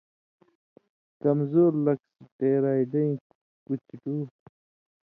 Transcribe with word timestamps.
کمزُور 1.21 1.71
لک 1.85 1.99
سٹیرائیڈَیں 2.27 3.13
کُتھیۡ 3.65 3.99
ٹُو 4.01 4.15